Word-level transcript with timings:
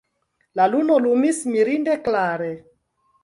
La 0.59 0.65
luno 0.75 0.95
lumis 1.03 1.43
mirinde 1.57 1.99
klare. 2.09 2.51